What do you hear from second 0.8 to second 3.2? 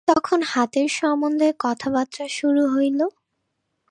সম্বন্ধে কথাবার্তা শুরু হইল।